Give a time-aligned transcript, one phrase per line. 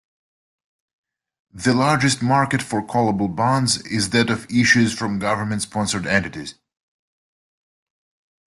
[1.53, 6.55] The largest market for callable bonds is that of issues from government sponsored entities.